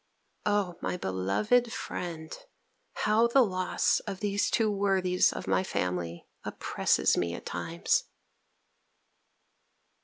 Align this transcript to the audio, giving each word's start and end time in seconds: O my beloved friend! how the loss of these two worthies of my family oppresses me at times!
O 0.47 0.79
my 0.81 0.97
beloved 0.97 1.71
friend! 1.71 2.35
how 3.05 3.27
the 3.27 3.43
loss 3.43 3.99
of 4.07 4.19
these 4.19 4.49
two 4.49 4.71
worthies 4.71 5.31
of 5.31 5.45
my 5.45 5.63
family 5.63 6.27
oppresses 6.43 7.15
me 7.17 7.35
at 7.35 7.45
times! 7.45 8.05